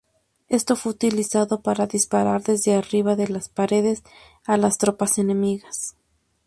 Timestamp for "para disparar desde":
1.61-2.73